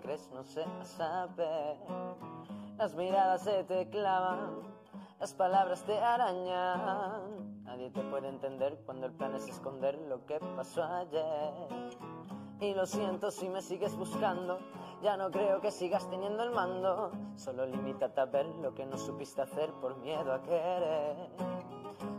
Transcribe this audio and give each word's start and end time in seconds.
crees, 0.00 0.30
no 0.32 0.44
sé, 0.44 0.64
a 0.64 0.84
saber. 0.84 1.76
Las 2.76 2.94
miradas 2.94 3.42
se 3.42 3.64
te 3.64 3.88
clavan, 3.88 4.62
las 5.18 5.34
palabras 5.34 5.82
te 5.84 5.98
arañan. 5.98 7.62
Nadie 7.64 7.90
te 7.90 8.02
puede 8.02 8.28
entender 8.28 8.80
cuando 8.84 9.06
el 9.06 9.12
plan 9.12 9.34
es 9.34 9.48
esconder 9.48 9.98
lo 10.08 10.24
que 10.26 10.38
pasó 10.56 10.84
ayer. 10.84 11.68
Y 12.60 12.72
lo 12.74 12.86
siento 12.86 13.30
si 13.30 13.48
me 13.48 13.60
sigues 13.60 13.94
buscando, 13.96 14.58
ya 15.02 15.16
no 15.16 15.30
creo 15.30 15.60
que 15.60 15.70
sigas 15.70 16.08
teniendo 16.08 16.42
el 16.42 16.50
mando. 16.52 17.10
Solo 17.34 17.66
limítate 17.66 18.20
a 18.20 18.26
ver 18.26 18.46
lo 18.46 18.74
que 18.74 18.86
no 18.86 18.96
supiste 18.96 19.42
hacer 19.42 19.70
por 19.74 19.96
miedo 19.98 20.32
a 20.32 20.42
querer. 20.42 21.28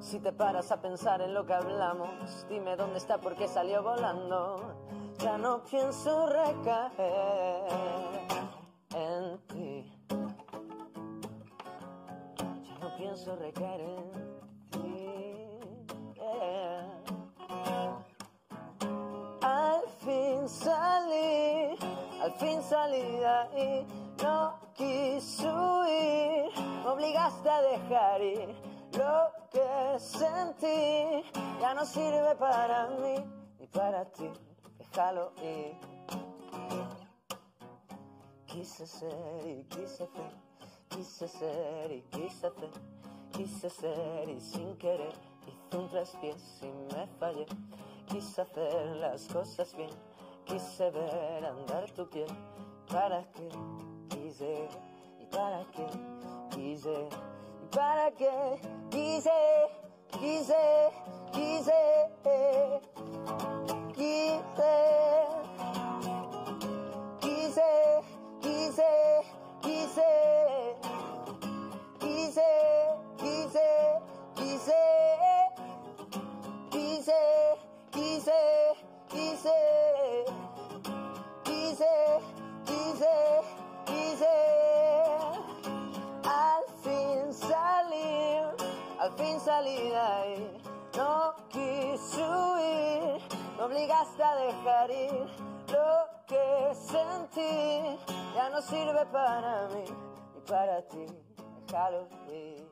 Si 0.00 0.20
te 0.20 0.32
paras 0.32 0.70
a 0.72 0.80
pensar 0.80 1.22
en 1.22 1.32
lo 1.32 1.46
que 1.46 1.54
hablamos, 1.54 2.46
dime 2.48 2.76
dónde 2.76 2.98
está 2.98 3.18
porque 3.18 3.48
salió 3.48 3.82
volando. 3.82 4.74
Ya 5.18 5.38
no 5.38 5.45
pienso 5.64 6.26
recaer 6.26 7.68
en 8.94 9.38
ti. 9.48 9.92
Ya 12.38 12.78
no 12.80 12.96
pienso 12.96 13.36
recaer 13.36 13.80
en 13.80 14.12
ti. 14.70 15.46
Al 19.42 19.82
fin 20.04 20.48
salí, 20.48 21.76
al 22.20 22.32
fin 22.32 22.62
salí 22.62 23.02
de 23.02 23.26
ahí. 23.26 23.86
No 24.22 24.58
quise 24.74 25.46
huir, 25.46 26.50
me 26.82 26.88
obligaste 26.88 27.50
a 27.50 27.62
dejar 27.62 28.22
ir 28.22 28.54
lo 28.92 29.30
que 29.50 29.98
sentí. 29.98 31.22
Ya 31.60 31.74
no 31.74 31.84
sirve 31.84 32.34
para 32.36 32.88
mí 32.88 33.14
ni 33.58 33.66
para 33.66 34.04
ti, 34.06 34.30
ir. 34.96 35.76
Quise 38.46 38.86
ser 38.86 39.46
y 39.46 39.64
quise 39.64 40.04
hacer, 40.04 40.32
quise 40.88 41.28
ser 41.28 41.92
y 41.92 42.02
quise 42.10 42.46
hacer, 42.46 42.70
quise 43.32 43.68
ser 43.68 44.28
y 44.30 44.40
sin 44.40 44.74
querer 44.78 45.12
hice 45.46 45.76
un 45.76 45.88
traspiés 45.90 46.62
y 46.62 46.94
me 46.94 47.06
fallé. 47.18 47.46
Quise 48.06 48.40
hacer 48.40 48.96
las 48.96 49.26
cosas 49.28 49.76
bien, 49.76 49.90
quise 50.46 50.90
ver 50.90 51.44
andar 51.44 51.90
tu 51.90 52.08
piel. 52.08 52.28
¿Para 52.90 53.22
qué 53.32 53.48
quise? 54.08 54.68
¿Y 55.20 55.26
para 55.26 55.64
qué 55.72 55.86
quise? 56.54 57.08
¿Y 57.62 57.76
para 57.76 58.10
qué 58.12 58.58
quise? 58.90 59.30
Quise, 60.12 60.54
quise, 61.32 61.74
quise, 62.22 62.35
al 89.06 89.12
fin 89.12 89.40
salir 89.40 89.90
de 89.90 89.96
ahí. 89.96 90.62
No 90.96 91.34
quise 91.48 92.22
huir, 92.22 93.22
me 93.56 93.62
obligaste 93.62 94.22
a 94.22 94.34
dejar 94.36 94.90
ir 94.90 95.26
lo 95.68 96.08
que 96.26 96.74
sentí. 96.74 97.98
Ya 98.34 98.50
no 98.50 98.60
sirve 98.62 99.06
para 99.06 99.68
mí 99.68 99.84
ni 100.34 100.40
para 100.40 100.82
ti, 100.88 101.06
déjalo 101.66 102.08
ir. 102.32 102.66